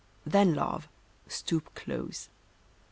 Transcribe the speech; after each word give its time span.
Then, 0.25 0.55
Love, 0.55 0.87
stoop 1.27 1.75
close. 1.75 2.27